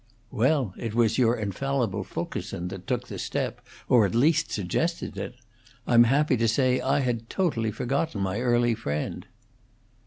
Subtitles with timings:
[0.31, 5.35] "Well, it was your infallible Fulkerson that took the step, or at least suggested it.
[5.85, 9.27] I'm happy to say I had totally forgotten my early friend."